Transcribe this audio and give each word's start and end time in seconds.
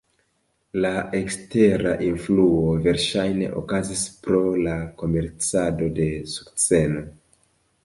La 0.85 0.91
ekstera 1.17 1.91
influo 2.07 2.71
verŝajne 2.87 3.51
okazis 3.61 4.03
pro 4.25 4.41
la 4.65 4.75
komercado 5.03 5.93
de 6.01 6.11
sukceno. 6.35 7.09